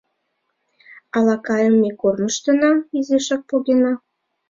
[1.15, 3.93] —Ала кайыме корныштына изишак погена?